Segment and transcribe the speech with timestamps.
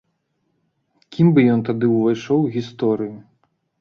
[1.15, 3.15] Кім бы ён тады ўвайшоў у гісторыю?